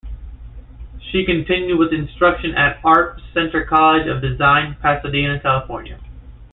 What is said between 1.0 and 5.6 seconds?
She continued with instruction at Art Center College of Design, Pasadena,